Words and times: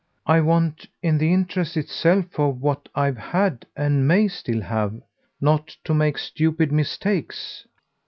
I 0.25 0.39
want 0.39 0.87
in 1.03 1.19
the 1.19 1.31
interest 1.31 1.77
itself 1.77 2.39
of 2.39 2.59
what 2.59 2.89
I've 2.95 3.19
had 3.19 3.67
and 3.77 4.07
may 4.07 4.29
still 4.29 4.61
have 4.61 4.99
not 5.39 5.77
to 5.83 5.93
make 5.93 6.17
stupid 6.17 6.71
mistakes. 6.71 7.67